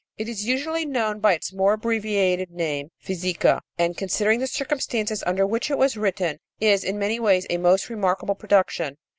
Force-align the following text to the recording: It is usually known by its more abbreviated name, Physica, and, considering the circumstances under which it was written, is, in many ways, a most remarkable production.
It 0.17 0.27
is 0.27 0.47
usually 0.47 0.83
known 0.83 1.19
by 1.19 1.33
its 1.33 1.53
more 1.53 1.73
abbreviated 1.73 2.49
name, 2.49 2.89
Physica, 2.97 3.61
and, 3.77 3.95
considering 3.95 4.39
the 4.39 4.47
circumstances 4.47 5.21
under 5.27 5.45
which 5.45 5.69
it 5.69 5.77
was 5.77 5.95
written, 5.95 6.39
is, 6.59 6.83
in 6.83 6.97
many 6.97 7.19
ways, 7.19 7.45
a 7.51 7.57
most 7.57 7.87
remarkable 7.87 8.33
production. 8.33 8.97